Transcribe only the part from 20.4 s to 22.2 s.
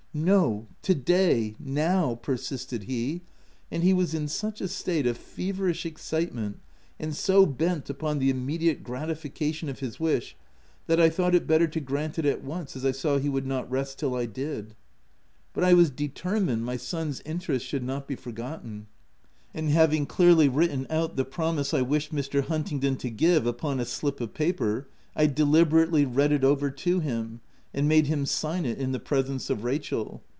written out the promise I wished